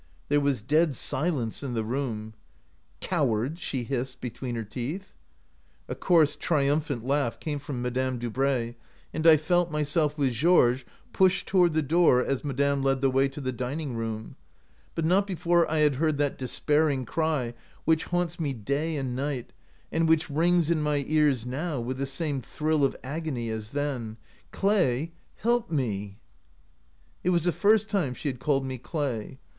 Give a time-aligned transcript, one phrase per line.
[0.29, 2.33] There was dead silence in the room."
[3.01, 5.13] 'Coward/' she hissed between her teeth.
[5.87, 8.75] A coarse, triumphant laugh came from 30 m* OUT OF BOHEMIA Madame Dubray,
[9.13, 10.83] and I felt myself with Georges
[11.13, 14.35] pushed toward the door as ma dame led the way to the dining room,
[14.95, 17.53] but not before I had heard that despairing cry
[17.85, 19.53] which haunts me day and night,
[19.91, 24.17] and which rings in my ears now with the same thrill of agony as then
[24.51, 25.11] —'Clay,
[25.43, 26.17] help me!'"
[27.23, 29.37] It was the first time she had called me Clay.